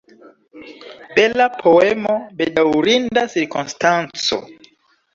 Bela 1.19 1.45
poemo, 1.59 2.17
bedaŭrinda 2.41 3.29
cirkonstanco. 3.37 4.45